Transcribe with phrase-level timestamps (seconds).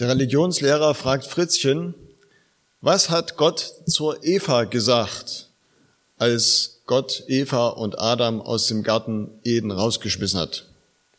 [0.00, 1.94] Der Religionslehrer fragt Fritzchen,
[2.80, 5.48] was hat Gott zur Eva gesagt,
[6.18, 10.66] als Gott Eva und Adam aus dem Garten Eden rausgeschmissen hat?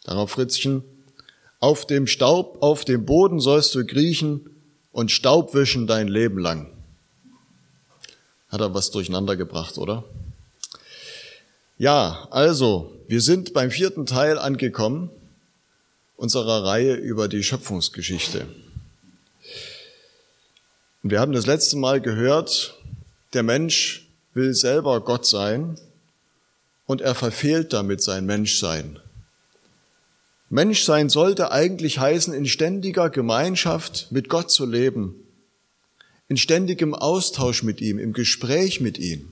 [0.03, 0.83] Darauf Fritzchen,
[1.61, 4.49] auf dem Staub, auf dem Boden sollst du kriechen
[4.91, 6.69] und Staub wischen dein Leben lang.
[8.49, 10.03] Hat er was durcheinander gebracht, oder?
[11.77, 15.11] Ja, also, wir sind beim vierten Teil angekommen
[16.17, 18.45] unserer Reihe über die Schöpfungsgeschichte.
[21.05, 22.79] Und wir haben das letzte Mal gehört,
[23.33, 25.79] der Mensch will selber Gott sein
[26.87, 28.99] und er verfehlt damit sein Menschsein.
[30.49, 35.13] Menschsein sollte eigentlich heißen, in ständiger Gemeinschaft mit Gott zu leben,
[36.27, 39.31] in ständigem Austausch mit ihm, im Gespräch mit ihm,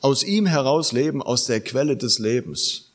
[0.00, 2.92] aus ihm heraus leben, aus der Quelle des Lebens.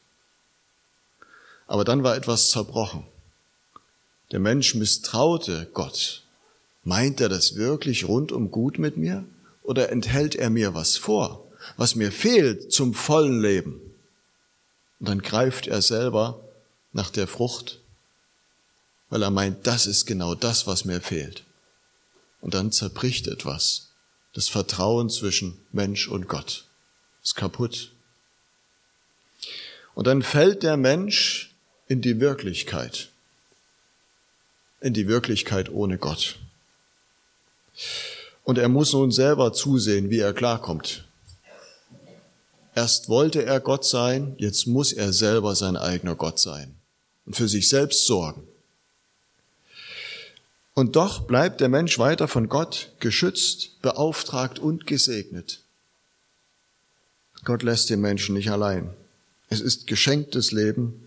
[1.67, 3.05] Aber dann war etwas zerbrochen.
[4.31, 6.24] Der Mensch misstraute Gott
[6.85, 9.25] Meint er das wirklich rundum gut mit mir?
[9.63, 11.43] Oder enthält er mir was vor,
[11.75, 13.81] was mir fehlt zum vollen Leben?
[14.99, 16.39] Und dann greift er selber
[16.93, 17.79] nach der Frucht,
[19.09, 21.43] weil er meint, das ist genau das, was mir fehlt.
[22.41, 23.89] Und dann zerbricht etwas.
[24.33, 26.65] Das Vertrauen zwischen Mensch und Gott
[27.23, 27.91] ist kaputt.
[29.95, 31.55] Und dann fällt der Mensch
[31.87, 33.09] in die Wirklichkeit,
[34.81, 36.37] in die Wirklichkeit ohne Gott.
[38.43, 41.05] Und er muss nun selber zusehen, wie er klarkommt.
[42.75, 46.75] Erst wollte er Gott sein, jetzt muss er selber sein eigener Gott sein
[47.25, 48.43] und für sich selbst sorgen.
[50.73, 55.61] Und doch bleibt der Mensch weiter von Gott geschützt, beauftragt und gesegnet.
[57.45, 58.89] Gott lässt den Menschen nicht allein.
[59.47, 61.05] Es ist geschenktes Leben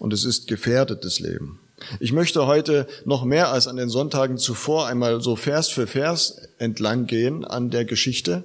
[0.00, 1.60] und es ist gefährdetes Leben.
[2.00, 6.40] Ich möchte heute noch mehr als an den Sonntagen zuvor einmal so Vers für Vers
[6.58, 8.44] entlang gehen an der Geschichte.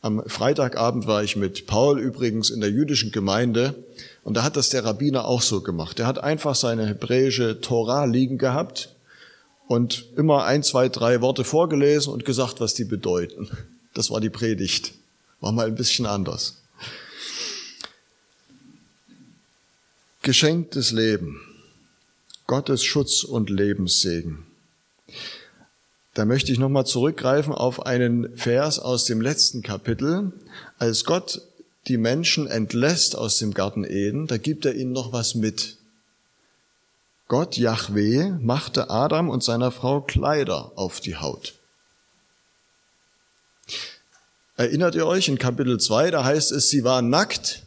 [0.00, 3.74] Am Freitagabend war ich mit Paul übrigens in der jüdischen Gemeinde
[4.22, 5.98] und da hat das der Rabbiner auch so gemacht.
[5.98, 8.94] Er hat einfach seine hebräische Torah liegen gehabt
[9.66, 13.50] und immer ein, zwei, drei Worte vorgelesen und gesagt, was die bedeuten.
[13.94, 14.92] Das war die Predigt.
[15.40, 16.60] War mal ein bisschen anders.
[20.22, 21.40] Geschenktes Leben.
[22.46, 24.44] Gottes Schutz und Lebenssegen.
[26.12, 30.32] Da möchte ich nochmal zurückgreifen auf einen Vers aus dem letzten Kapitel.
[30.78, 31.40] Als Gott
[31.88, 35.78] die Menschen entlässt aus dem Garten Eden, da gibt er ihnen noch was mit.
[37.28, 41.54] Gott, Yahweh, machte Adam und seiner Frau Kleider auf die Haut.
[44.56, 47.62] Erinnert ihr euch in Kapitel 2, da heißt es, sie waren nackt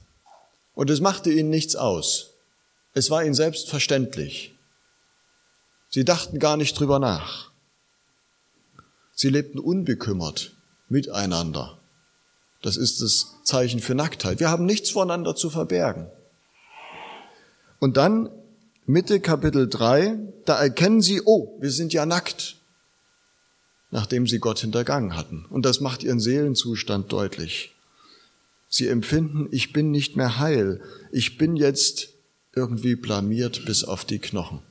[0.76, 2.30] und es machte ihnen nichts aus.
[2.94, 4.54] Es war ihnen selbstverständlich.
[5.90, 7.52] Sie dachten gar nicht drüber nach.
[9.14, 10.56] Sie lebten unbekümmert
[10.90, 11.80] miteinander.
[12.62, 14.40] Das ist das Zeichen für Nacktheit.
[14.40, 16.08] Wir haben nichts voneinander zu verbergen.
[17.80, 18.30] Und dann
[18.86, 22.56] Mitte Kapitel 3, da erkennen sie, oh, wir sind ja nackt,
[23.92, 25.46] nachdem sie Gott hintergangen hatten.
[25.50, 27.76] Und das macht ihren Seelenzustand deutlich.
[28.70, 30.82] Sie empfinden, ich bin nicht mehr heil,
[31.12, 32.10] ich bin jetzt
[32.56, 34.62] irgendwie blamiert bis auf die Knochen.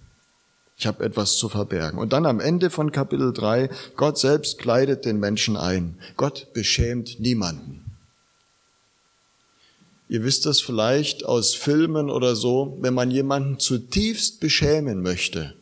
[0.79, 1.99] Ich habe etwas zu verbergen.
[1.99, 5.99] Und dann am Ende von Kapitel 3, Gott selbst kleidet den Menschen ein.
[6.17, 7.83] Gott beschämt niemanden.
[10.09, 15.55] Ihr wisst das vielleicht aus Filmen oder so, wenn man jemanden zutiefst beschämen möchte.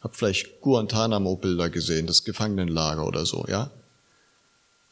[0.00, 3.70] Habt vielleicht Guantanamo-Bilder gesehen, das Gefangenenlager oder so, ja?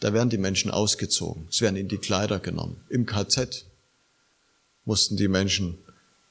[0.00, 1.46] Da werden die Menschen ausgezogen.
[1.48, 2.82] Es werden in die Kleider genommen.
[2.90, 3.64] Im KZ
[4.84, 5.78] mussten die Menschen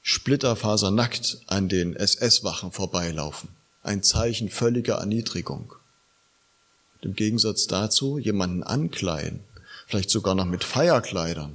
[0.08, 3.48] splitterfasernackt an den SS-Wachen vorbeilaufen.
[3.82, 5.74] Ein Zeichen völliger Erniedrigung.
[7.02, 9.40] Im Gegensatz dazu jemanden ankleiden,
[9.88, 11.54] vielleicht sogar noch mit Feierkleidern,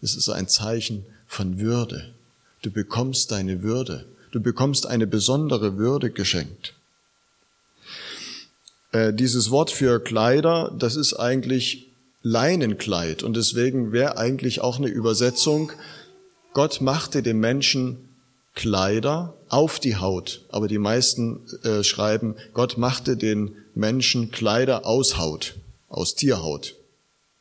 [0.00, 2.12] das ist ein Zeichen von Würde.
[2.62, 4.04] Du bekommst deine Würde.
[4.32, 6.74] Du bekommst eine besondere Würde geschenkt.
[8.90, 11.86] Äh, dieses Wort für Kleider, das ist eigentlich
[12.24, 15.70] Leinenkleid und deswegen wäre eigentlich auch eine Übersetzung
[16.56, 18.08] Gott machte dem Menschen
[18.54, 25.18] Kleider auf die Haut, aber die meisten äh, schreiben, Gott machte den Menschen Kleider aus
[25.18, 25.56] Haut,
[25.90, 26.74] aus Tierhaut.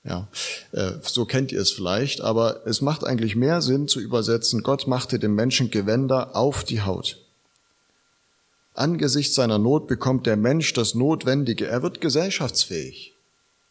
[0.04, 0.28] Ja,
[0.74, 4.86] äh, so kennt ihr es vielleicht, aber es macht eigentlich mehr Sinn zu übersetzen, Gott
[4.86, 7.18] machte dem Menschen Gewänder auf die Haut.
[8.74, 11.68] Angesichts seiner Not bekommt der Mensch das Notwendige.
[11.68, 13.14] Er wird gesellschaftsfähig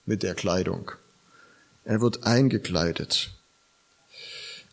[0.06, 0.92] mit der Kleidung.
[1.84, 3.33] Er wird eingekleidet.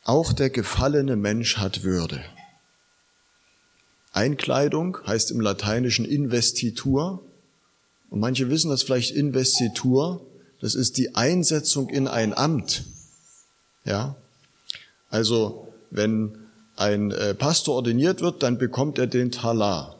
[0.04, 2.22] Auch der gefallene Mensch hat Würde.
[4.14, 7.22] Einkleidung heißt im Lateinischen Investitur.
[8.10, 10.22] Und manche wissen das vielleicht Investitur.
[10.60, 12.84] Das ist die Einsetzung in ein Amt.
[13.86, 14.16] Ja.
[15.10, 16.38] Also, wenn
[16.76, 20.00] ein äh, Pastor ordiniert wird, dann bekommt er den Talar.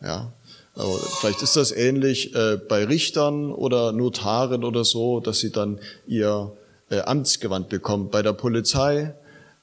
[0.00, 0.32] Ja.
[0.74, 5.78] Also, vielleicht ist das ähnlich äh, bei Richtern oder Notaren oder so, dass sie dann
[6.06, 6.56] ihr
[6.90, 8.10] äh, Amtsgewand bekommen.
[8.10, 9.14] Bei der Polizei,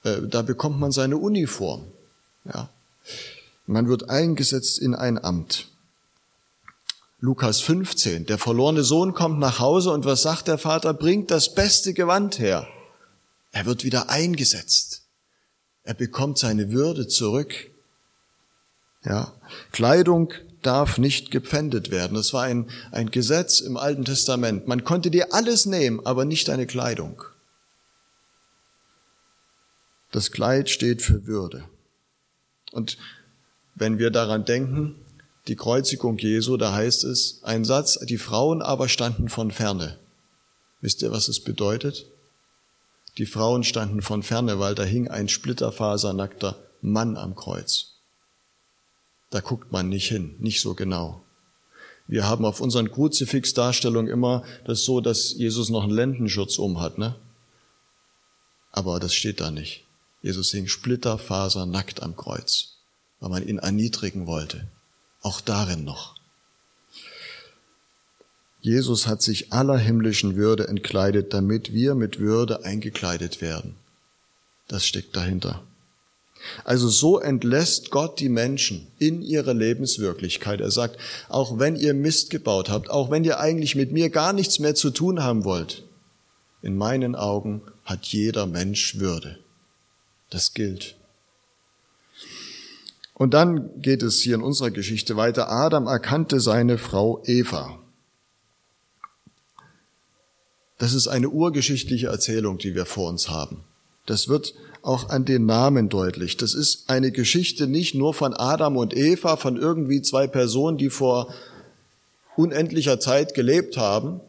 [0.04, 1.86] da bekommt man seine Uniform.
[2.44, 2.68] Ja.
[3.66, 5.68] Man wird eingesetzt in ein Amt.
[7.20, 10.94] Lukas 15, der verlorene Sohn kommt nach Hause und was sagt der Vater?
[10.94, 12.68] Bringt das beste Gewand her.
[13.54, 15.04] Er wird wieder eingesetzt.
[15.86, 17.54] Er bekommt seine Würde zurück.
[19.06, 19.32] Ja,
[19.72, 20.34] Kleidung
[20.66, 22.16] darf nicht gepfändet werden.
[22.16, 24.68] Das war ein, ein Gesetz im Alten Testament.
[24.68, 27.24] Man konnte dir alles nehmen, aber nicht deine Kleidung.
[30.12, 31.66] Das Kleid steht für Würde.
[32.72, 32.98] Und
[33.76, 34.96] wenn wir daran denken,
[35.48, 39.98] die Kreuzigung Jesu, da heißt es, ein Satz, die Frauen aber standen von ferne.
[40.82, 42.06] Wisst ihr, was es bedeutet?
[43.18, 47.93] Die Frauen standen von ferne, weil da hing ein splitterfasernackter Mann am Kreuz.
[49.34, 51.24] Da guckt man nicht hin, nicht so genau.
[52.08, 56.98] Wir haben auf unseren Kruzifix-Darstellungen immer das so, dass Jesus noch einen Lendenschutz um hat,
[56.98, 57.16] ne?
[58.72, 59.86] Aber das steht da nicht.
[60.22, 62.74] Jesus hing splitterfasernackt am Kreuz
[63.24, 64.68] weil man ihn erniedrigen wollte.
[65.22, 66.16] Auch darin noch.
[68.60, 73.76] Jesus hat sich aller himmlischen Würde entkleidet, damit wir mit Würde eingekleidet werden.
[74.68, 75.64] Das steckt dahinter.
[76.64, 80.62] Also so entlässt Gott die Menschen in ihre Lebenswirklichkeit.
[80.62, 80.98] Er sagt,
[81.30, 84.76] auch wenn ihr Mist gebaut habt, auch wenn ihr eigentlich mit mir gar nichts mehr
[84.76, 85.84] zu tun haben wollt,
[86.62, 89.40] in meinen Augen hat jeder Mensch Würde.
[90.30, 90.96] Das gilt.
[93.14, 95.52] Und dann geht es hier in unserer Geschichte weiter.
[95.52, 97.80] Adam erkannte seine Frau Eva.
[100.78, 103.64] Das ist eine urgeschichtliche Erzählung, die wir vor uns haben.
[104.06, 106.38] Das wird auch an den Namen deutlich.
[106.38, 110.90] Das ist eine Geschichte nicht nur von Adam und Eva, von irgendwie zwei Personen, die
[110.90, 111.34] vor
[112.36, 114.20] unendlicher Zeit gelebt haben,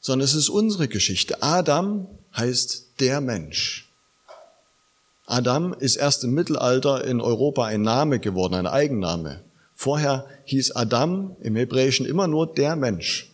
[0.00, 1.42] sondern es ist unsere Geschichte.
[1.42, 2.06] Adam
[2.36, 3.90] heißt der Mensch.
[5.26, 9.40] Adam ist erst im Mittelalter in Europa ein Name geworden, ein Eigenname.
[9.74, 13.32] Vorher hieß Adam im Hebräischen immer nur der Mensch.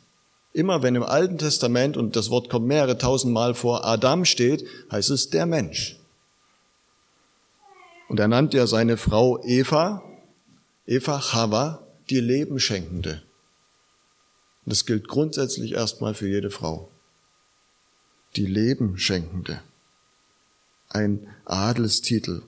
[0.55, 4.65] Immer wenn im Alten Testament, und das Wort kommt mehrere tausend Mal vor, Adam steht,
[4.91, 5.99] heißt es der Mensch.
[8.13, 10.03] Und er nannte ja seine Frau Eva,
[10.85, 13.23] Eva Chava, die Lebenschenkende.
[14.67, 16.91] Und das gilt grundsätzlich erstmal für jede Frau.
[18.37, 19.63] Die Lebenschenkende
[20.91, 22.43] ein Adelstitel.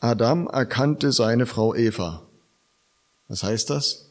[0.00, 2.26] Adam erkannte seine Frau Eva.
[3.28, 4.06] Was heißt das?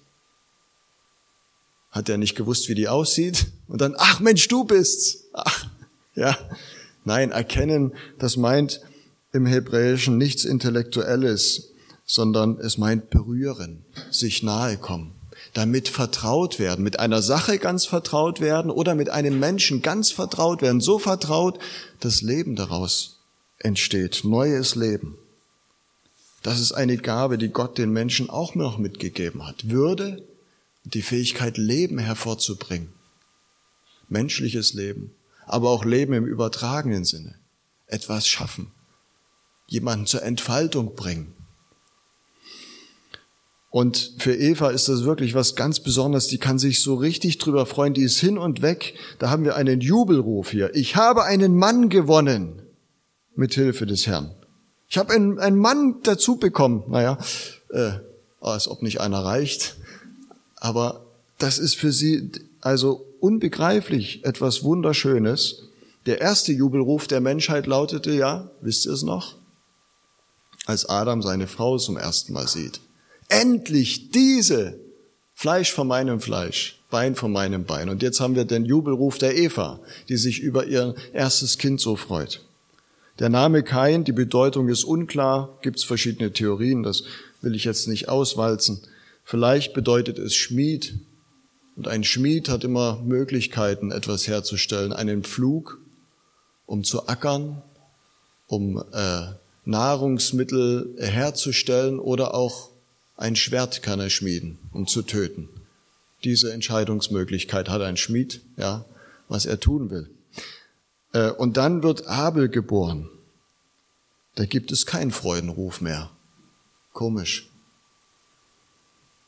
[1.92, 3.48] Hat er nicht gewusst, wie die aussieht?
[3.68, 5.26] Und dann, ach Mensch, du bist's.
[5.34, 5.68] Ach,
[6.16, 6.38] ja.
[7.04, 8.80] Nein, erkennen, das meint
[9.32, 11.70] im Hebräischen nichts Intellektuelles,
[12.06, 15.16] sondern es meint berühren, sich nahe kommen
[15.54, 20.62] damit vertraut werden, mit einer Sache ganz vertraut werden oder mit einem Menschen ganz vertraut
[20.62, 21.60] werden, so vertraut,
[22.00, 23.20] dass Leben daraus
[23.60, 25.18] entsteht, neues Leben.
[26.44, 29.70] Das ist eine Gabe, die Gott den Menschen auch noch mitgegeben hat.
[29.70, 30.24] Würde
[30.86, 32.90] die Fähigkeit, Leben hervorzubringen.
[34.10, 35.12] Menschliches Leben,
[35.46, 37.36] aber auch Leben im übertragenen Sinne.
[37.88, 38.72] Etwas schaffen.
[39.72, 41.34] Jemanden zur Entfaltung bringen.
[43.70, 46.28] Und für Eva ist das wirklich was ganz Besonderes.
[46.28, 47.94] Die kann sich so richtig drüber freuen.
[47.94, 48.96] Die ist hin und weg.
[49.18, 50.76] Da haben wir einen Jubelruf hier.
[50.76, 52.62] Ich habe einen Mann gewonnen
[53.34, 54.36] mit Hilfe des Herrn.
[54.90, 56.84] Ich habe einen, einen Mann dazu bekommen.
[56.90, 57.18] Naja,
[57.70, 57.92] äh,
[58.42, 59.78] als ob nicht einer reicht.
[60.58, 61.06] Aber
[61.38, 65.64] das ist für sie also unbegreiflich etwas Wunderschönes.
[66.08, 69.40] Der erste Jubelruf der Menschheit lautete ja, wisst ihr es noch?
[70.66, 72.80] Als Adam seine Frau zum ersten Mal sieht
[73.32, 74.78] endlich diese
[75.34, 77.90] Fleisch von meinem Fleisch, Bein von meinem Bein.
[77.90, 81.96] Und jetzt haben wir den Jubelruf der Eva, die sich über ihr erstes Kind so
[81.96, 82.42] freut.
[83.18, 87.04] Der Name Kain, die Bedeutung ist unklar, gibt es verschiedene Theorien, das
[87.42, 88.82] will ich jetzt nicht auswalzen.
[89.24, 90.96] Vielleicht bedeutet es Schmied.
[91.78, 94.92] Und ein Schmied hat immer Möglichkeiten, etwas herzustellen.
[94.92, 95.80] Einen Pflug,
[96.66, 97.62] um zu ackern,
[98.48, 99.28] um äh,
[99.66, 102.70] Nahrungsmittel herzustellen oder auch
[103.18, 105.48] ein Schwert kann er schmieden, um zu töten.
[106.24, 108.86] Diese Entscheidungsmöglichkeit hat ein Schmied, ja,
[109.28, 110.10] was er tun will.
[111.14, 113.10] Äh, und dann wird Abel geboren.
[114.36, 116.10] Da gibt es keinen Freudenruf mehr.
[116.94, 117.50] Komisch.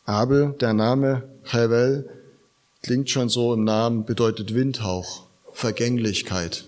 [0.05, 2.09] Abel, der Name Hevel,
[2.81, 6.65] klingt schon so im Namen, bedeutet Windhauch, Vergänglichkeit.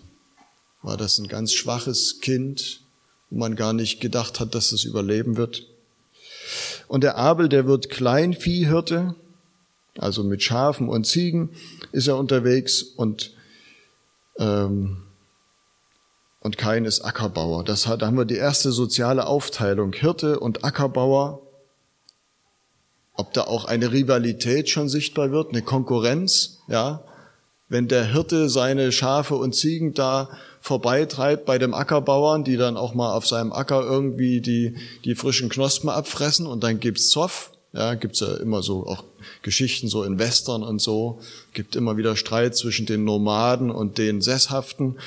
[0.82, 2.85] War das ein ganz schwaches Kind,
[3.30, 5.68] wo man gar nicht gedacht hat, dass es überleben wird.
[6.88, 9.16] Und der Abel, der wird Kleinviehhirte,
[9.98, 11.52] also mit Schafen und Ziegen
[11.92, 13.34] ist er unterwegs und
[14.38, 15.06] ähm,
[16.46, 17.64] und kein ist Ackerbauer.
[17.64, 19.94] Das hat, da haben wir die erste soziale Aufteilung.
[19.94, 21.42] Hirte und Ackerbauer.
[23.14, 27.04] Ob da auch eine Rivalität schon sichtbar wird, eine Konkurrenz, ja.
[27.68, 30.30] Wenn der Hirte seine Schafe und Ziegen da
[30.66, 35.48] vorbeitreibt bei dem Ackerbauern, die dann auch mal auf seinem Acker irgendwie die, die frischen
[35.48, 39.04] Knospen abfressen und dann gibt's Zoff, ja, gibt's ja immer so auch
[39.44, 41.20] Geschichten so in Western und so,
[41.54, 44.98] gibt immer wieder Streit zwischen den Nomaden und den Sesshaften.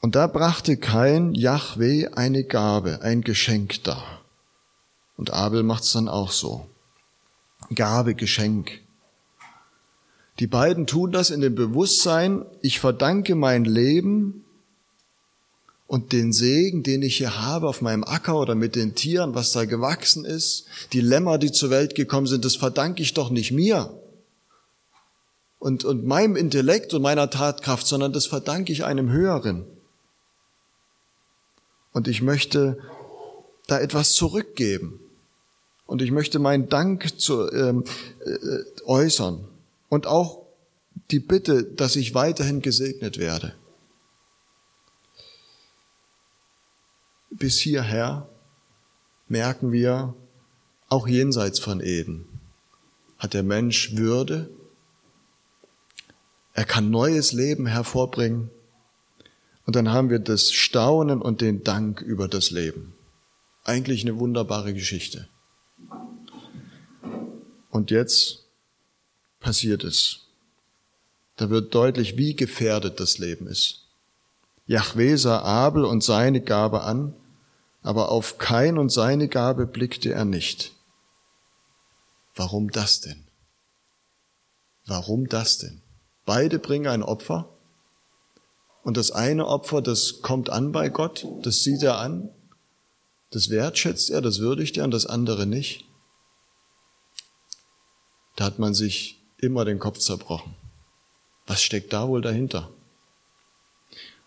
[0.00, 4.20] Und da brachte kein Yahweh eine Gabe, ein Geschenk dar.
[5.16, 6.68] Und Abel macht's dann auch so.
[7.74, 8.81] Gabe, Geschenk.
[10.38, 14.44] Die beiden tun das in dem Bewusstsein, ich verdanke mein Leben
[15.86, 19.52] und den Segen, den ich hier habe auf meinem Acker oder mit den Tieren, was
[19.52, 23.52] da gewachsen ist, die Lämmer, die zur Welt gekommen sind, das verdanke ich doch nicht
[23.52, 23.92] mir
[25.62, 29.64] und, und meinem Intellekt und meiner Tatkraft, sondern das verdanke ich einem Höheren.
[31.92, 32.78] Und ich möchte
[33.68, 34.98] da etwas zurückgeben.
[35.86, 37.84] Und ich möchte meinen Dank zu, ähm,
[38.24, 39.46] äh, äußern.
[39.92, 40.46] Und auch
[41.10, 43.54] die Bitte, dass ich weiterhin gesegnet werde.
[47.28, 48.26] Bis hierher
[49.28, 50.14] merken wir,
[50.88, 52.24] auch jenseits von Eden
[53.18, 54.48] hat der Mensch Würde.
[56.54, 58.50] Er kann neues Leben hervorbringen
[59.66, 62.94] und dann haben wir das Staunen und den Dank über das Leben.
[63.62, 65.28] Eigentlich eine wunderbare Geschichte.
[67.68, 68.41] Und jetzt
[69.42, 70.20] passiert es.
[71.36, 73.86] Da wird deutlich, wie gefährdet das Leben ist.
[74.66, 77.14] Jahwe sah Abel und seine Gabe an,
[77.82, 80.72] aber auf Kain und seine Gabe blickte er nicht.
[82.34, 83.26] Warum das denn?
[84.86, 85.82] Warum das denn?
[86.24, 87.48] Beide bringen ein Opfer
[88.84, 92.30] und das eine Opfer, das kommt an bei Gott, das sieht er an,
[93.30, 95.84] das wertschätzt er, das würdigt er und das andere nicht.
[98.36, 100.54] Da hat man sich immer den Kopf zerbrochen.
[101.46, 102.70] Was steckt da wohl dahinter?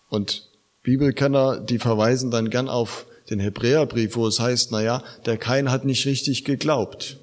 [0.08, 0.48] Und
[0.82, 5.70] Bibelkenner, die verweisen dann gern auf den Hebräerbrief, wo es heißt, na ja, der Kain
[5.72, 7.16] hat nicht richtig geglaubt.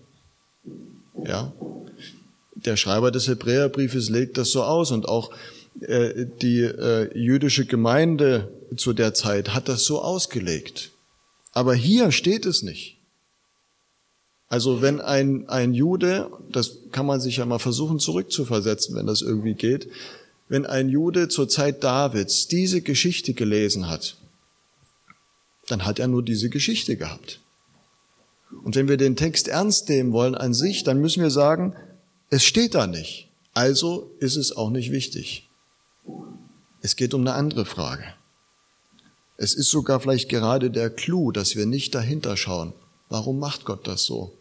[1.25, 1.53] Ja.
[2.55, 5.31] Der Schreiber des Hebräerbriefes legt das so aus und auch
[5.81, 10.91] äh, die äh, jüdische Gemeinde zu der Zeit hat das so ausgelegt.
[11.53, 12.97] Aber hier steht es nicht.
[14.53, 19.23] Also wenn ein, ein Jude, das kann man sich ja mal versuchen zurückzuversetzen, wenn das
[19.23, 19.89] irgendwie geht,
[20.47, 24.15] wenn ein Jude zur Zeit Davids diese Geschichte gelesen hat,
[25.65, 27.39] dann hat er nur diese Geschichte gehabt.
[28.63, 31.75] Und wenn wir den Text ernst nehmen wollen an sich, dann müssen wir sagen,
[32.29, 33.29] es steht da nicht.
[33.55, 35.49] Also ist es auch nicht wichtig.
[36.83, 38.05] Es geht um eine andere Frage.
[39.35, 42.73] Es ist sogar vielleicht gerade der Clou, dass wir nicht dahinter schauen.
[43.09, 44.31] Warum macht Gott das so?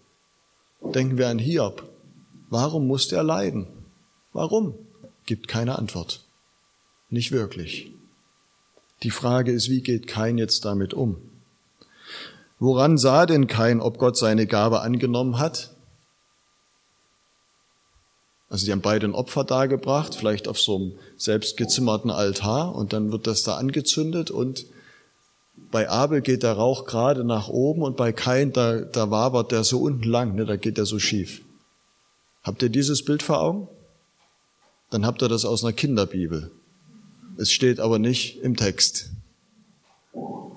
[0.85, 1.89] Denken wir an Hiob.
[2.51, 3.67] Warum musste er leiden?
[4.33, 4.75] Warum?
[5.25, 6.25] Gibt keine Antwort.
[7.09, 7.91] Nicht wirklich.
[9.03, 11.17] Die Frage ist, wie geht Kain jetzt damit um?
[12.59, 15.75] Woran sah denn Kain, ob Gott seine Gabe angenommen hat?
[18.49, 23.11] Also die haben beide ein Opfer dargebracht, vielleicht auf so einem selbstgezimmerten Altar und dann
[23.11, 24.67] wird das da angezündet und
[25.73, 29.65] bei Abel geht der Rauch gerade nach oben und bei Kain, da, da wabert der
[29.65, 31.41] so unten lang, ne, da geht der so schief.
[32.45, 33.69] Habt ihr dieses Bild vor Augen?
[34.91, 36.53] Dann habt ihr das aus einer Kinderbibel.
[37.39, 39.11] Es steht aber nicht im Text.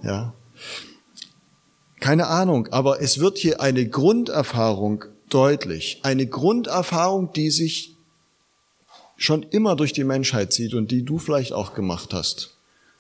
[0.04, 0.34] Ja.
[2.02, 6.02] Keine Ahnung, aber es wird hier eine Grunderfahrung deutlich.
[6.04, 7.96] Eine Grunderfahrung, die sich
[9.16, 12.55] schon immer durch die Menschheit zieht und die du vielleicht auch gemacht hast.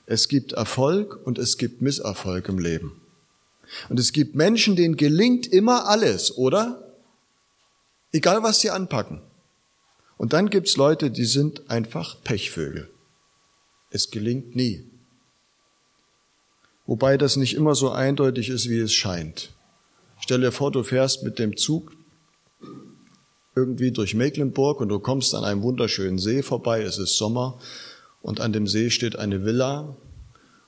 [0.05, 3.01] Es gibt Erfolg und es gibt Misserfolg im Leben.
[3.89, 6.93] Und es gibt Menschen, denen gelingt immer alles, oder?
[8.11, 9.21] Egal was sie anpacken.
[10.17, 12.89] Und dann gibt's Leute, die sind einfach Pechvögel.
[13.89, 14.83] Es gelingt nie.
[16.85, 19.51] Wobei das nicht immer so eindeutig ist, wie es scheint.
[20.19, 21.91] Stell dir vor, du fährst mit dem Zug
[23.55, 27.59] irgendwie durch Mecklenburg und du kommst an einem wunderschönen See vorbei, es ist Sommer
[28.25, 29.95] und an dem See steht eine Villa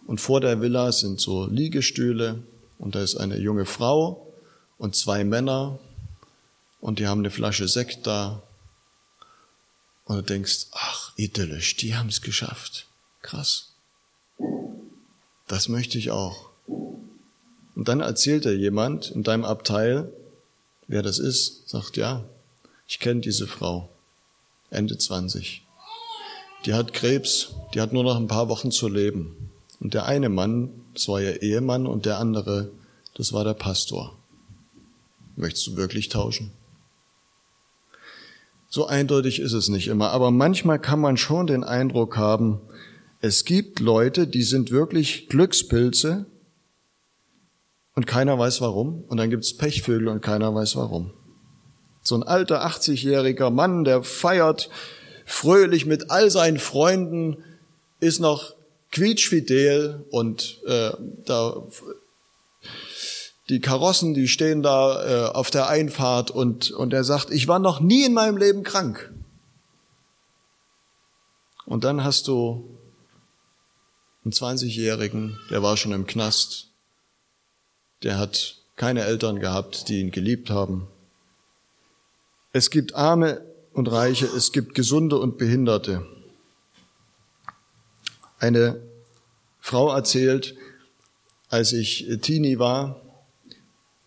[0.06, 2.44] Und vor der Villa sind so Liegestühle
[2.78, 4.32] und da ist eine junge Frau
[4.78, 5.80] und zwei Männer
[6.82, 8.44] und die haben eine Flasche Sekt da.
[10.06, 12.86] Und du denkst, ach, idyllisch, die haben es geschafft.
[13.24, 13.74] Krass.
[15.48, 16.52] Das möchte ich auch.
[16.68, 20.14] Und dann erzählt er jemand in deinem Abteil,
[20.88, 22.24] wer das ist, sagt, ja,
[22.88, 23.90] ich kenne diese Frau,
[24.70, 25.67] Ende 20.
[26.68, 29.52] Die hat Krebs, die hat nur noch ein paar Wochen zu leben.
[29.80, 32.72] Und der eine Mann, das war ihr Ehemann, und der andere,
[33.16, 34.18] das war der Pastor.
[35.38, 36.52] Möchtest du wirklich tauschen?
[38.68, 42.60] So eindeutig ist es nicht immer, aber manchmal kann man schon den Eindruck haben,
[43.22, 46.26] es gibt Leute, die sind wirklich Glückspilze
[47.96, 49.06] und keiner weiß warum.
[49.08, 51.12] Und dann gibt es Pechvögel und keiner weiß warum.
[52.02, 54.70] So ein alter 80-jähriger Mann, der feiert
[55.28, 57.44] fröhlich mit all seinen Freunden,
[58.00, 58.56] ist noch
[58.92, 60.92] quietschfidel und äh,
[61.26, 61.64] da
[63.50, 67.60] die Karossen, die stehen da äh, auf der Einfahrt und, und er sagt, ich war
[67.60, 69.14] noch nie in meinem Leben krank.
[71.66, 72.78] Und dann hast du
[74.24, 76.70] einen 20-Jährigen, der war schon im Knast,
[78.04, 80.88] der hat keine Eltern gehabt, die ihn geliebt haben.
[82.54, 83.42] Es gibt Arme
[83.78, 86.04] und Reiche, es gibt Gesunde und Behinderte.
[88.40, 88.82] Eine
[89.60, 90.56] Frau erzählt,
[91.50, 93.00] als ich Teenie war,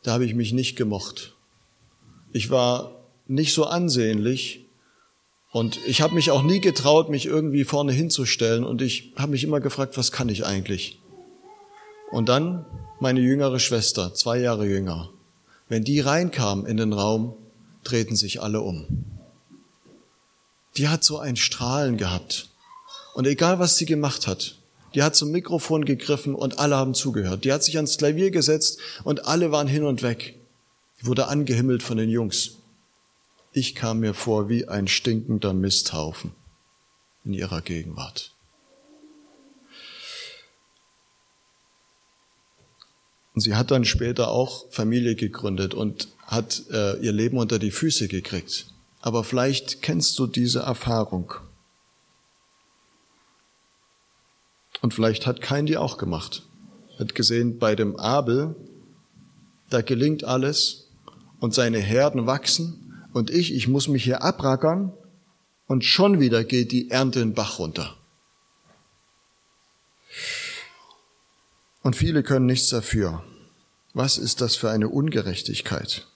[0.02, 1.36] da habe ich mich nicht gemocht.
[2.32, 2.96] Ich war
[3.28, 4.66] nicht so ansehnlich
[5.52, 9.44] und ich habe mich auch nie getraut, mich irgendwie vorne hinzustellen und ich habe mich
[9.44, 10.98] immer gefragt, was kann ich eigentlich?
[12.10, 12.66] Und dann
[12.98, 15.10] meine jüngere Schwester, zwei Jahre jünger.
[15.68, 17.36] Wenn die reinkam in den Raum,
[17.84, 19.09] drehten sich alle um.
[20.80, 22.48] Die hat so ein Strahlen gehabt.
[23.12, 24.56] Und egal was sie gemacht hat,
[24.94, 27.44] die hat zum Mikrofon gegriffen und alle haben zugehört.
[27.44, 30.38] Die hat sich ans Klavier gesetzt und alle waren hin und weg.
[30.98, 32.52] Die wurde angehimmelt von den Jungs.
[33.52, 36.32] Ich kam mir vor wie ein stinkender Misthaufen
[37.26, 38.32] in ihrer Gegenwart.
[43.34, 47.70] Und sie hat dann später auch Familie gegründet und hat äh, ihr Leben unter die
[47.70, 48.69] Füße gekriegt.
[49.00, 51.34] Aber vielleicht kennst du diese Erfahrung.
[54.82, 56.42] Und vielleicht hat Kain die auch gemacht.
[56.98, 58.56] Hat gesehen, bei dem Abel,
[59.70, 60.88] da gelingt alles
[61.38, 64.92] und seine Herden wachsen und ich, ich muss mich hier abrackern
[65.66, 67.96] und schon wieder geht die Ernte in den Bach runter.
[71.82, 73.24] Und viele können nichts dafür.
[73.94, 76.06] Was ist das für eine Ungerechtigkeit?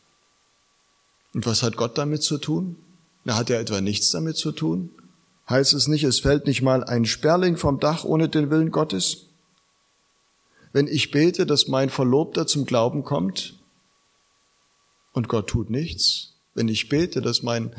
[1.34, 2.76] Und was hat Gott damit zu tun?
[3.24, 4.90] Na, hat er etwa nichts damit zu tun?
[5.48, 9.26] Heißt es nicht, es fällt nicht mal ein Sperling vom Dach ohne den Willen Gottes?
[10.72, 13.54] Wenn ich bete, dass mein Verlobter zum Glauben kommt
[15.12, 17.74] und Gott tut nichts, wenn ich bete, dass mein,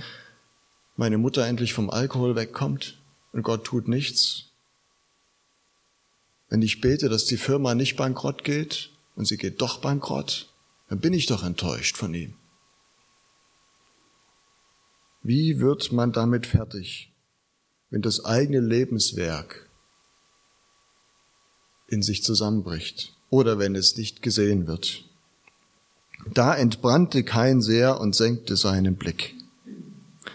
[0.96, 3.00] meine Mutter endlich vom Alkohol wegkommt
[3.34, 4.52] und Gott tut nichts,
[6.50, 10.50] wenn ich bete, dass die Firma nicht bankrott geht und sie geht doch bankrott,
[10.90, 12.36] dann bin ich doch enttäuscht von ihm.
[15.28, 17.12] Wie wird man damit fertig?
[17.96, 19.70] wenn das eigene Lebenswerk
[21.88, 25.04] in sich zusammenbricht oder wenn es nicht gesehen wird.
[26.34, 29.36] Da entbrannte kein sehr und senkte seinen Blick.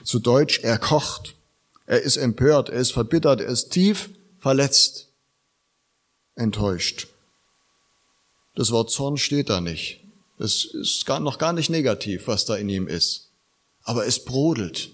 [0.04, 1.34] Zu Deutsch, er kocht,
[1.86, 5.08] er ist empört, er ist verbittert, er ist tief verletzt,
[6.36, 7.08] enttäuscht.
[8.54, 10.00] Das Wort Zorn steht da nicht.
[10.38, 13.29] Es ist noch gar nicht negativ, was da in ihm ist.
[13.84, 14.90] Aber es brodelt.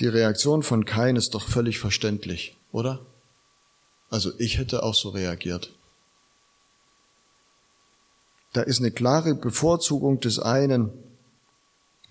[0.00, 3.04] Die Reaktion von Kain ist doch völlig verständlich, oder?
[4.10, 5.72] Also ich hätte auch so reagiert.
[8.52, 10.90] Da ist eine klare Bevorzugung des einen,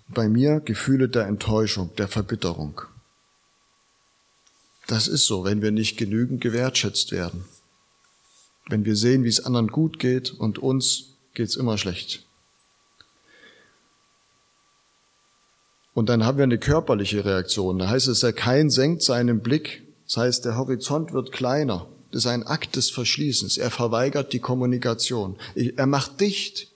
[0.08, 2.82] bei mir Gefühle der Enttäuschung, der Verbitterung.
[4.86, 7.46] Das ist so, wenn wir nicht genügend gewertschätzt werden.
[8.68, 12.26] Wenn wir sehen, wie es anderen gut geht und uns geht's immer schlecht.
[15.94, 17.78] Und dann haben wir eine körperliche Reaktion.
[17.78, 19.84] Da heißt es, der Kein senkt seinen Blick.
[20.06, 21.86] Das heißt, der Horizont wird kleiner.
[22.10, 23.56] Das ist ein Akt des Verschließens.
[23.56, 25.36] Er verweigert die Kommunikation.
[25.54, 26.68] Er macht dicht.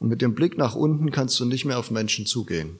[0.00, 2.78] Und mit dem Blick nach unten kannst du nicht mehr auf Menschen zugehen.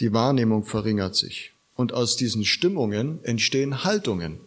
[0.00, 1.52] Die Wahrnehmung verringert sich.
[1.76, 4.40] Und aus diesen Stimmungen entstehen Haltungen.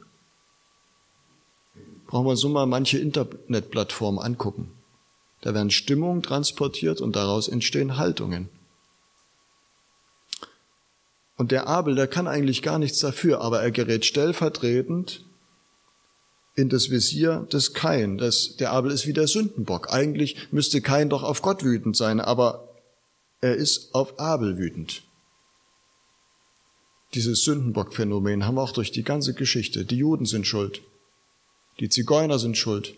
[2.08, 4.72] Brauchen wir uns nur mal manche Internetplattformen angucken.
[5.42, 8.50] Da werden Stimmungen transportiert und daraus entstehen Haltungen.
[11.40, 15.24] Und der Abel, der kann eigentlich gar nichts dafür, aber er gerät stellvertretend
[16.56, 18.18] in das Visier des Kain.
[18.18, 19.90] Das, der Abel ist wie der Sündenbock.
[19.90, 22.68] Eigentlich müsste Kain doch auf Gott wütend sein, aber
[23.40, 25.04] er ist auf Abel wütend.
[27.14, 29.86] Dieses Sündenbock-Phänomen haben wir auch durch die ganze Geschichte.
[29.86, 30.82] Die Juden sind schuld.
[31.80, 32.96] Die Zigeuner sind schuld.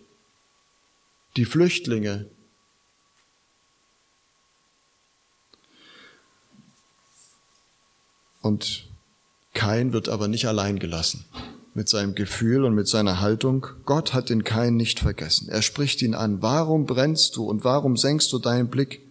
[1.37, 2.25] Die Flüchtlinge.
[8.41, 8.89] Und
[9.53, 11.25] Kain wird aber nicht allein gelassen
[11.73, 13.65] mit seinem Gefühl und mit seiner Haltung.
[13.85, 15.47] Gott hat den Kain nicht vergessen.
[15.49, 16.41] Er spricht ihn an.
[16.41, 19.01] Warum brennst du und warum senkst du deinen Blick?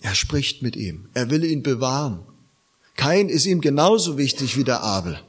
[0.00, 1.08] Er spricht mit ihm.
[1.14, 2.20] Er will ihn bewahren.
[2.96, 5.20] Kain ist ihm genauso wichtig wie der Abel.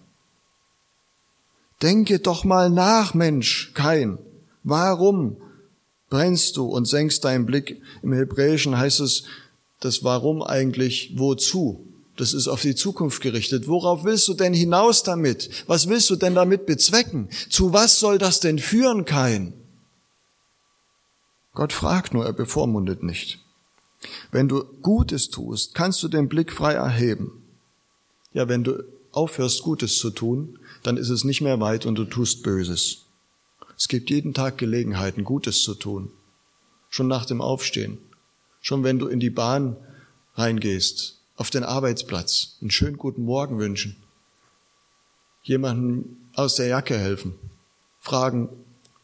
[1.81, 4.17] Denke doch mal nach, Mensch, Kain.
[4.63, 5.37] Warum
[6.09, 7.81] brennst du und senkst deinen Blick?
[8.03, 9.23] Im Hebräischen heißt es,
[9.79, 11.88] das Warum eigentlich wozu?
[12.19, 13.69] Das ist auf die Zukunft gerichtet.
[13.69, 15.49] Worauf willst du denn hinaus damit?
[15.67, 17.29] Was willst du denn damit bezwecken?
[17.49, 19.53] Zu was soll das denn führen, Kain?
[21.53, 23.39] Gott fragt nur, er bevormundet nicht.
[24.31, 27.41] Wenn du Gutes tust, kannst du den Blick frei erheben.
[28.33, 32.03] Ja, wenn du aufhörst, Gutes zu tun, dann ist es nicht mehr weit und du
[32.03, 33.05] tust Böses.
[33.77, 36.11] Es gibt jeden Tag Gelegenheiten, Gutes zu tun.
[36.89, 37.97] Schon nach dem Aufstehen.
[38.59, 39.77] Schon wenn du in die Bahn
[40.35, 43.95] reingehst, auf den Arbeitsplatz, einen schönen guten Morgen wünschen,
[45.41, 47.33] jemanden aus der Jacke helfen,
[48.01, 48.49] fragen,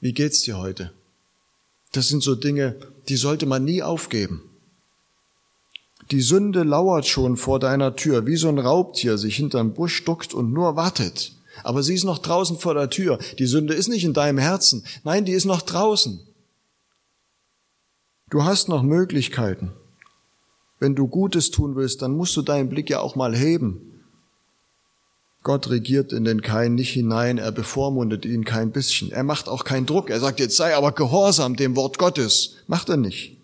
[0.01, 0.91] wie geht's dir heute?
[1.93, 2.75] Das sind so Dinge,
[3.07, 4.43] die sollte man nie aufgeben.
[6.11, 10.33] Die Sünde lauert schon vor deiner Tür, wie so ein Raubtier sich hinterm Busch duckt
[10.33, 11.31] und nur wartet.
[11.63, 13.17] Aber sie ist noch draußen vor der Tür.
[13.39, 14.83] Die Sünde ist nicht in deinem Herzen.
[15.05, 16.19] Nein, die ist noch draußen.
[18.29, 19.71] Du hast noch Möglichkeiten.
[20.79, 23.95] Wenn du Gutes tun willst, dann musst du deinen Blick ja auch mal heben.
[25.43, 29.11] Gott regiert in den Kain nicht hinein, er bevormundet ihn kein bisschen.
[29.11, 30.09] Er macht auch keinen Druck.
[30.09, 32.55] Er sagt, jetzt sei aber gehorsam dem Wort Gottes.
[32.65, 33.37] Macht er nicht.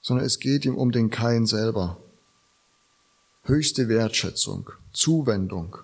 [0.00, 1.98] Sondern es geht ihm um den Kain selber.
[3.42, 5.76] Höchste Wertschätzung, Zuwendung.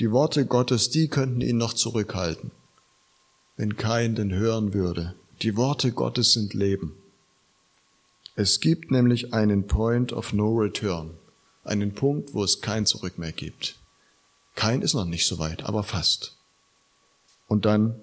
[0.00, 2.50] Die Worte Gottes, die könnten ihn noch zurückhalten,
[3.56, 5.14] wenn Kain denn hören würde.
[5.42, 6.96] Die Worte Gottes sind Leben.
[8.36, 11.16] Es gibt nämlich einen Point of No Return,
[11.62, 13.76] einen Punkt, wo es kein Zurück mehr gibt.
[14.56, 16.36] Kein ist noch nicht so weit, aber fast.
[17.46, 18.00] Und dann,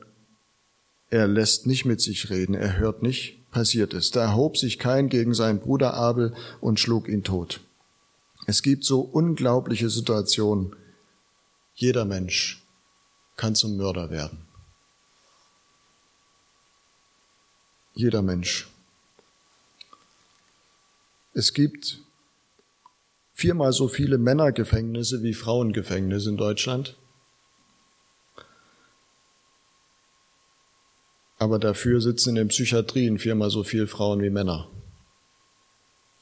[1.09, 4.11] er lässt nicht mit sich reden, er hört nicht, passiert es.
[4.11, 7.59] Da erhob sich kein gegen seinen Bruder Abel und schlug ihn tot.
[8.47, 10.75] Es gibt so unglaubliche Situationen.
[11.75, 12.65] Jeder Mensch
[13.35, 14.45] kann zum Mörder werden.
[17.93, 18.70] Jeder Mensch.
[21.33, 21.99] Es gibt
[23.33, 26.97] viermal so viele Männergefängnisse wie Frauengefängnisse in Deutschland.
[31.37, 34.69] Aber dafür sitzen in den Psychiatrien viermal so viele Frauen wie Männer.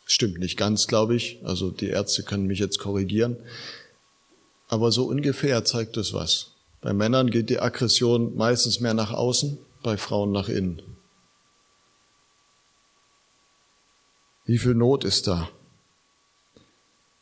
[0.05, 1.39] Stimmt nicht ganz, glaube ich.
[1.43, 3.35] Also die Ärzte können mich jetzt korrigieren.
[4.67, 6.51] Aber so ungefähr zeigt es was.
[6.81, 10.81] Bei Männern geht die Aggression meistens mehr nach außen, bei Frauen nach innen.
[14.49, 15.47] Wie viel Not ist da?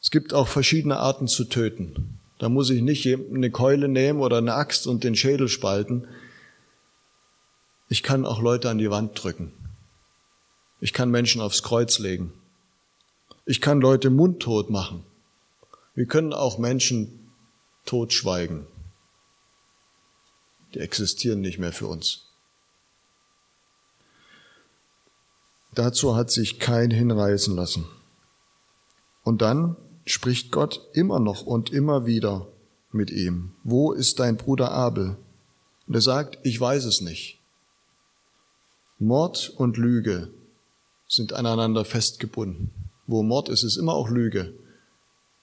[0.01, 2.19] Es gibt auch verschiedene Arten zu töten.
[2.39, 6.07] Da muss ich nicht eine Keule nehmen oder eine Axt und den Schädel spalten.
[7.89, 9.51] Ich kann auch Leute an die Wand drücken.
[10.79, 12.31] Ich kann Menschen aufs Kreuz legen.
[13.45, 15.03] Ich kann Leute mundtot machen.
[15.95, 17.27] Wir können auch Menschen
[17.83, 18.67] totschweigen.
[20.73, 22.26] Die existieren nicht mehr für uns.
[25.77, 27.85] Dazu hat sich kein hinreißen lassen.
[29.23, 29.75] Und dann
[30.07, 32.47] spricht Gott immer noch und immer wieder
[32.91, 33.51] mit ihm.
[33.63, 35.17] Wo ist dein Bruder Abel?
[35.85, 37.39] Und er sagt, ich weiß es nicht.
[38.97, 40.29] Mord und Lüge
[41.07, 42.71] sind aneinander festgebunden.
[43.05, 44.55] Wo Mord ist, ist immer auch Lüge.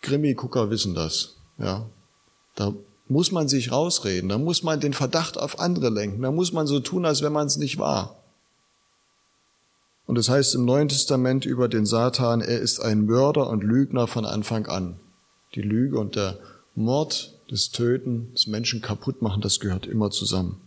[0.01, 1.37] Krimi-Gucker wissen das.
[1.59, 1.89] Ja,
[2.57, 2.75] da
[3.07, 6.67] muss man sich rausreden, da muss man den Verdacht auf andere lenken, da muss man
[6.67, 8.24] so tun, als wenn man es nicht war.
[10.07, 14.07] Und es heißt im Neuen Testament über den Satan, er ist ein Mörder und Lügner
[14.07, 15.01] von Anfang an.
[15.55, 16.39] Die Lüge und der
[16.75, 20.61] Mord, das Töten, das Menschen kaputt machen, das gehört immer zusammen.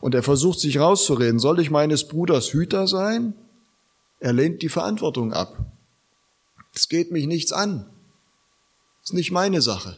[0.00, 3.34] Und er versucht sich rauszureden, soll ich meines Bruders Hüter sein?
[4.20, 5.56] Er lehnt die Verantwortung ab.
[6.74, 7.88] Es geht mich nichts an.
[9.02, 9.96] Ist nicht meine Sache.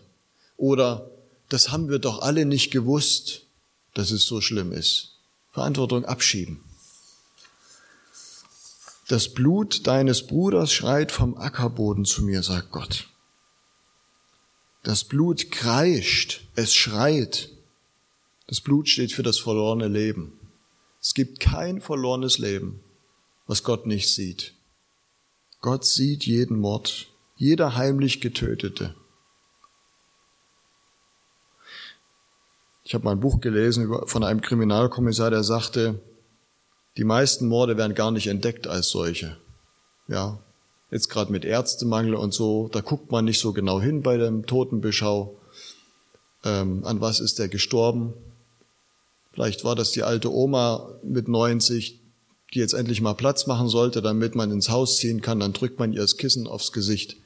[0.56, 1.10] Oder
[1.48, 3.46] das haben wir doch alle nicht gewusst,
[3.94, 5.16] dass es so schlimm ist.
[5.52, 6.60] Verantwortung abschieben.
[9.10, 13.08] Das Blut deines Bruders schreit vom Ackerboden zu mir, sagt Gott.
[14.84, 17.48] Das Blut kreischt, es schreit.
[18.46, 20.38] Das Blut steht für das verlorene Leben.
[21.02, 22.84] Es gibt kein verlorenes Leben,
[23.48, 24.54] was Gott nicht sieht.
[25.60, 28.94] Gott sieht jeden Mord, jeder heimlich Getötete.
[32.84, 36.00] Ich habe mal ein Buch gelesen von einem Kriminalkommissar, der sagte,
[36.96, 39.36] die meisten Morde werden gar nicht entdeckt als solche.
[40.08, 40.38] Ja,
[40.90, 44.46] jetzt gerade mit Ärztemangel und so, da guckt man nicht so genau hin bei dem
[44.46, 45.36] Totenbeschau.
[46.44, 48.14] Ähm, an was ist der gestorben?
[49.32, 52.00] Vielleicht war das die alte Oma mit 90,
[52.52, 55.40] die jetzt endlich mal Platz machen sollte, damit man ins Haus ziehen kann.
[55.40, 57.16] Dann drückt man ihr das Kissen aufs Gesicht.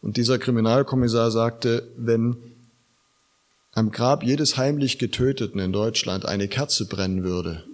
[0.00, 2.36] Und dieser Kriminalkommissar sagte, wenn
[3.72, 7.64] am Grab jedes heimlich Getöteten in Deutschland eine Kerze brennen würde,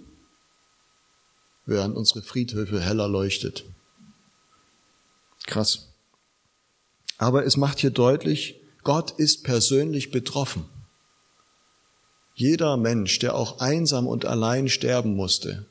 [1.65, 3.65] während unsere Friedhöfe heller leuchtet.
[5.45, 5.89] Krass.
[7.17, 10.65] Aber es macht hier deutlich, Gott ist persönlich betroffen.
[12.33, 15.65] Jeder Mensch, der auch einsam und allein sterben musste,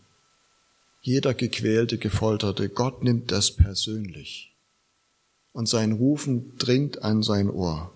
[1.02, 4.52] jeder gequälte, gefolterte, Gott nimmt das persönlich.
[5.52, 7.92] Und sein Rufen dringt an sein Ohr.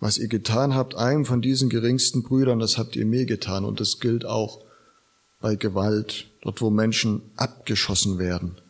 [0.00, 3.64] Was ihr getan habt, einem von diesen geringsten Brüdern, das habt ihr mir getan.
[3.64, 4.62] Und das gilt auch
[5.40, 8.60] bei Gewalt, dort wo Menschen abgeschossen werden,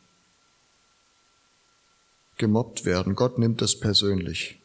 [2.36, 3.14] gemobbt werden.
[3.14, 4.58] Gott nimmt das persönlich.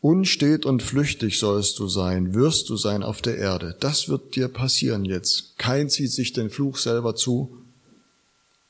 [0.00, 3.76] Unstet und flüchtig sollst du sein, wirst du sein auf der Erde.
[3.78, 5.56] Das wird dir passieren jetzt.
[5.58, 7.56] Kein zieht sich den Fluch selber zu.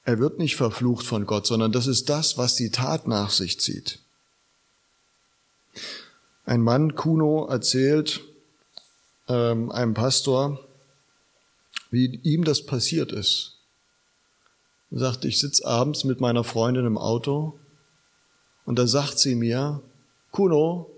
[0.04, 3.58] Er wird nicht verflucht von Gott, sondern das ist das, was die Tat nach sich
[3.60, 4.00] zieht.
[6.44, 8.20] Ein Mann, Kuno, erzählt
[9.28, 10.60] ähm, einem Pastor,
[11.92, 13.58] wie ihm das passiert ist.
[14.90, 17.58] Er sagt, ich sitze abends mit meiner Freundin im Auto
[18.64, 19.82] und da sagt sie mir,
[20.30, 20.90] Kuno,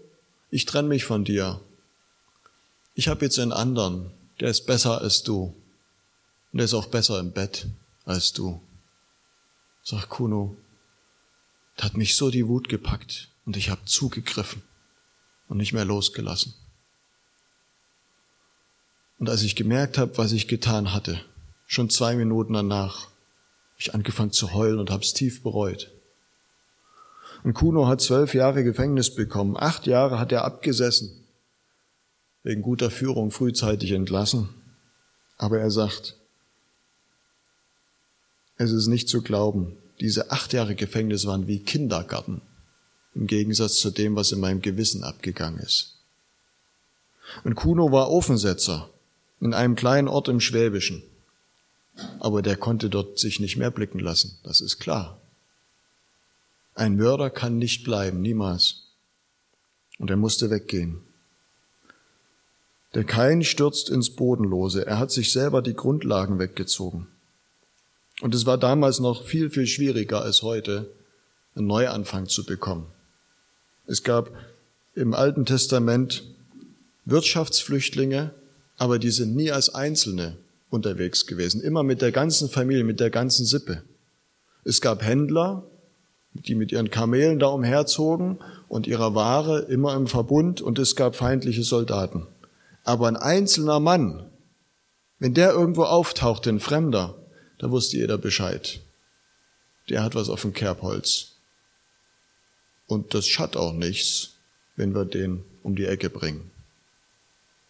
[0.50, 1.61] ich trenne mich von dir.
[2.94, 5.54] Ich habe jetzt einen anderen, der ist besser als du.
[6.52, 7.66] Und der ist auch besser im Bett
[8.04, 8.61] als du.
[9.83, 10.57] Sag Kuno,
[11.76, 14.62] da hat mich so die Wut gepackt und ich habe zugegriffen
[15.48, 16.54] und nicht mehr losgelassen.
[19.18, 21.20] Und als ich gemerkt habe, was ich getan hatte,
[21.66, 23.09] schon zwei Minuten danach,
[23.77, 25.90] ich angefangen zu heulen und habe es tief bereut.
[27.42, 29.57] Und Kuno hat zwölf Jahre Gefängnis bekommen.
[29.57, 31.24] Acht Jahre hat er abgesessen.
[32.42, 34.48] Wegen guter Führung frühzeitig entlassen.
[35.37, 36.16] Aber er sagt,
[38.57, 42.40] es ist nicht zu glauben, diese acht Jahre Gefängnis waren wie Kindergarten
[43.14, 45.98] im Gegensatz zu dem, was in meinem Gewissen abgegangen ist.
[47.44, 48.90] Und Kuno war Ofensetzer
[49.44, 51.02] in einem kleinen Ort im Schwäbischen.
[52.18, 55.20] Aber der konnte dort sich nicht mehr blicken lassen, das ist klar.
[56.74, 58.88] Ein Mörder kann nicht bleiben, niemals.
[59.98, 61.02] Und er musste weggehen.
[62.94, 64.87] Der Kain stürzt ins Bodenlose.
[64.87, 67.07] Er hat sich selber die Grundlagen weggezogen.
[68.22, 70.90] Und es war damals noch viel, viel schwieriger als heute,
[71.54, 72.87] einen Neuanfang zu bekommen.
[73.87, 74.30] Es gab
[74.94, 76.24] im Alten Testament
[77.04, 78.33] Wirtschaftsflüchtlinge,
[78.76, 80.37] aber die sind nie als Einzelne
[80.70, 83.82] unterwegs gewesen, immer mit der ganzen Familie, mit der ganzen Sippe.
[84.64, 85.64] Es gab Händler,
[86.32, 91.14] die mit ihren Kamelen da umherzogen und ihrer Ware immer im Verbund und es gab
[91.14, 92.26] feindliche Soldaten.
[92.82, 94.26] Aber ein einzelner Mann,
[95.18, 97.14] wenn der irgendwo auftauchte, ein Fremder,
[97.58, 98.80] da wusste jeder Bescheid.
[99.88, 101.37] Der hat was auf dem Kerbholz.
[102.87, 104.32] Und das schadet auch nichts,
[104.76, 106.50] wenn wir den um die Ecke bringen.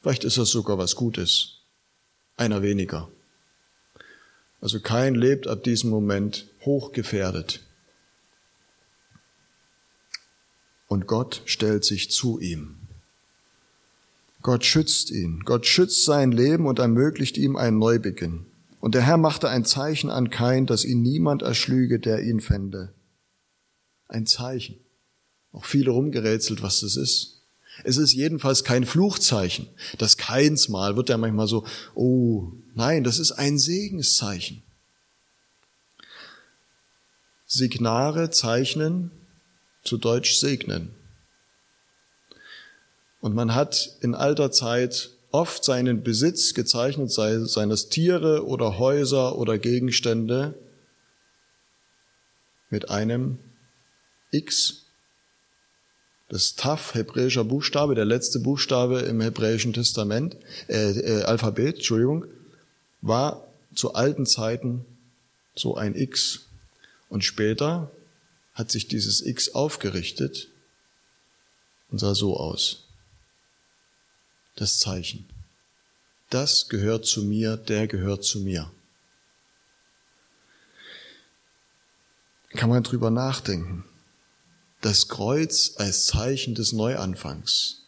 [0.05, 1.63] Vielleicht ist das sogar was Gutes.
[2.37, 3.11] Einer weniger.
[4.61, 7.65] Also kein lebt ab diesem Moment hochgefährdet.
[10.95, 12.77] und Gott stellt sich zu ihm.
[14.43, 15.41] Gott schützt ihn.
[15.45, 18.47] Gott schützt sein Leben und ermöglicht ihm einen Neubeginn.
[18.79, 22.93] Und der Herr machte ein Zeichen an Kain, dass ihn niemand erschlüge, der ihn fände.
[24.07, 24.77] Ein Zeichen.
[25.53, 27.34] Auch viele rumgerätselt, was das ist.
[27.83, 29.69] Es ist jedenfalls kein Fluchzeichen.
[29.99, 34.63] Das Keinsmal wird ja manchmal so, oh, nein, das ist ein Segenszeichen.
[37.47, 39.11] Signare zeichnen
[39.83, 40.95] zu Deutsch segnen.
[43.21, 49.37] Und man hat in alter Zeit oft seinen Besitz gezeichnet, sei seines Tiere oder Häuser
[49.37, 50.55] oder Gegenstände,
[52.71, 53.39] mit einem
[54.31, 54.84] X.
[56.29, 60.37] Das Taf, hebräischer Buchstabe, der letzte Buchstabe im hebräischen Testament,
[60.69, 62.25] äh, äh, Alphabet, Entschuldigung,
[63.03, 64.85] war zu alten Zeiten
[65.55, 66.47] so ein X.
[67.09, 67.91] Und später
[68.55, 70.49] hat sich dieses X aufgerichtet
[71.91, 72.85] und sah so aus.
[74.57, 75.29] Das Zeichen.
[76.31, 78.71] Das gehört zu mir, der gehört zu mir.
[82.51, 83.85] Kann man drüber nachdenken.
[84.85, 87.87] Das Kreuz als Zeichen des Neuanfangs.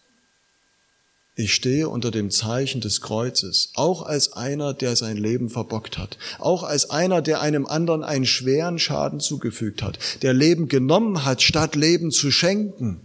[1.34, 6.16] Ich stehe unter dem Zeichen des Kreuzes, auch als einer, der sein Leben verbockt hat,
[6.38, 11.42] auch als einer, der einem anderen einen schweren Schaden zugefügt hat, der Leben genommen hat,
[11.42, 13.02] statt Leben zu schenken.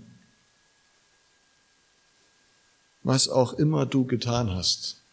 [3.03, 5.03] Was auch immer du getan hast,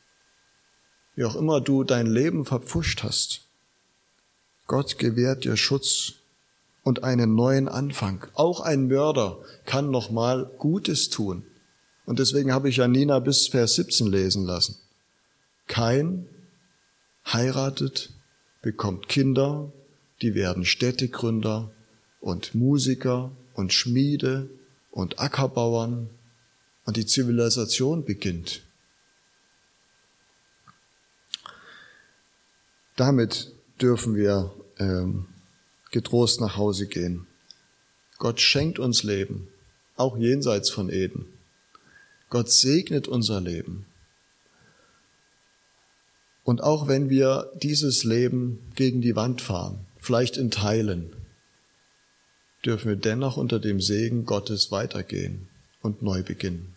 [1.16, 3.40] wie auch immer du dein Leben verpfuscht hast,
[4.68, 6.17] Gott gewährt dir Schutz
[6.82, 8.26] und einen neuen Anfang.
[8.34, 11.44] Auch ein Mörder kann nochmal Gutes tun
[12.08, 14.78] und deswegen habe ich ja Nina bis Vers 17 lesen lassen.
[15.66, 16.26] Kein
[17.26, 18.10] heiratet,
[18.62, 19.70] bekommt Kinder,
[20.22, 21.70] die werden Städtegründer
[22.20, 24.48] und Musiker und Schmiede
[24.90, 26.08] und Ackerbauern
[26.86, 28.62] und die Zivilisation beginnt.
[32.96, 35.26] Damit dürfen wir ähm,
[35.90, 37.26] getrost nach Hause gehen.
[38.18, 39.48] Gott schenkt uns Leben,
[39.96, 41.26] auch jenseits von Eden.
[42.30, 43.86] Gott segnet unser Leben.
[46.44, 51.14] Und auch wenn wir dieses Leben gegen die Wand fahren, vielleicht in Teilen,
[52.64, 55.48] dürfen wir dennoch unter dem Segen Gottes weitergehen
[55.82, 56.74] und neu beginnen.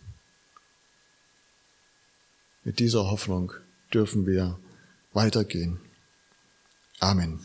[2.64, 3.52] Mit dieser Hoffnung
[3.92, 4.58] dürfen wir
[5.12, 5.78] weitergehen.
[7.00, 7.40] Amen.